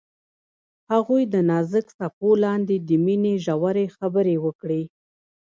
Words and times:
هغوی 0.91 1.23
د 1.33 1.35
نازک 1.49 1.87
څپو 1.97 2.29
لاندې 2.43 2.75
د 2.87 2.89
مینې 3.05 3.33
ژورې 3.45 3.85
خبرې 3.97 4.35
وکړې. 4.45 4.83